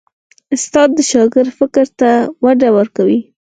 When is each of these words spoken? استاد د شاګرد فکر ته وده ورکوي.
استاد 0.55 0.89
د 0.97 0.99
شاګرد 1.11 1.51
فکر 1.59 1.85
ته 1.99 2.09
وده 2.43 2.69
ورکوي. 2.77 3.19